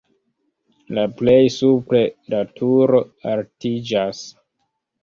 La 0.99 1.03
plej 1.19 1.35
supre 1.57 2.01
la 2.35 2.41
turo 2.57 3.05
altiĝas. 3.35 4.27